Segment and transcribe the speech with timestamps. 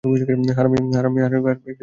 [0.55, 1.79] হারামি টাইপ শব্দ।